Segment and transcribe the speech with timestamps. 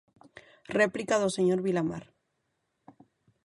[0.79, 2.03] Réplica do señor Vilamar.